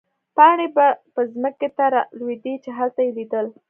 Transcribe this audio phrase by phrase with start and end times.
[0.35, 0.87] پاڼې به
[1.43, 3.47] مځکې ته رالوېدې، چې هلته يې لیدل.